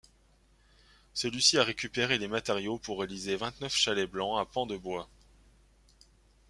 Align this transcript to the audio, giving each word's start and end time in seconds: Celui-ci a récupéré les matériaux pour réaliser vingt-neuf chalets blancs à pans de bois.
Celui-ci 1.13 1.59
a 1.59 1.63
récupéré 1.63 2.17
les 2.17 2.27
matériaux 2.27 2.79
pour 2.79 3.01
réaliser 3.01 3.35
vingt-neuf 3.35 3.75
chalets 3.75 4.09
blancs 4.09 4.39
à 4.41 4.45
pans 4.51 4.65
de 4.65 4.75
bois. 4.75 5.07